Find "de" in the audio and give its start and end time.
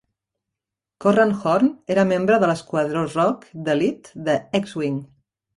2.45-2.49, 4.31-4.39